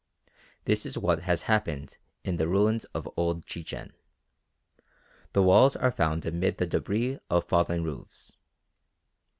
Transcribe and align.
This 0.65 0.83
is 0.83 0.97
what 0.97 1.19
has 1.29 1.43
happened 1.43 1.99
in 2.23 2.37
the 2.37 2.47
ruins 2.47 2.85
of 2.85 3.07
old 3.15 3.45
Chichen. 3.45 3.93
The 5.33 5.43
walls 5.43 5.75
are 5.75 5.91
found 5.91 6.25
amid 6.25 6.57
the 6.57 6.65
débris 6.65 7.19
of 7.29 7.47
fallen 7.47 7.83
roofs. 7.83 8.35